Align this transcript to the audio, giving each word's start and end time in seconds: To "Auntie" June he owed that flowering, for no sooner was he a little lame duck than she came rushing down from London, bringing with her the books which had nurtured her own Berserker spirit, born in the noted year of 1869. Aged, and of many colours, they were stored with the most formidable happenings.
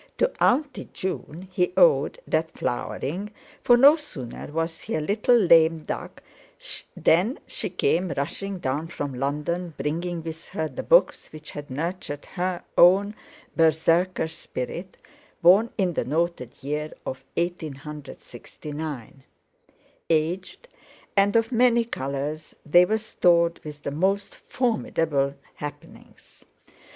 To 0.17 0.31
"Auntie" 0.43 0.89
June 0.93 1.47
he 1.51 1.73
owed 1.77 2.19
that 2.25 2.57
flowering, 2.57 3.29
for 3.63 3.77
no 3.77 3.95
sooner 3.95 4.47
was 4.47 4.81
he 4.81 4.95
a 4.95 4.99
little 4.99 5.35
lame 5.37 5.83
duck 5.83 6.23
than 6.97 7.37
she 7.45 7.69
came 7.69 8.11
rushing 8.17 8.57
down 8.57 8.87
from 8.87 9.13
London, 9.13 9.75
bringing 9.77 10.23
with 10.23 10.47
her 10.47 10.67
the 10.67 10.81
books 10.81 11.31
which 11.31 11.51
had 11.51 11.69
nurtured 11.69 12.25
her 12.25 12.63
own 12.79 13.13
Berserker 13.55 14.27
spirit, 14.27 14.97
born 15.43 15.69
in 15.77 15.93
the 15.93 16.03
noted 16.03 16.63
year 16.63 16.93
of 17.05 17.23
1869. 17.35 19.23
Aged, 20.09 20.67
and 21.15 21.35
of 21.35 21.51
many 21.51 21.85
colours, 21.85 22.55
they 22.65 22.85
were 22.85 22.97
stored 22.97 23.59
with 23.63 23.83
the 23.83 23.91
most 23.91 24.33
formidable 24.33 25.35
happenings. 25.53 26.43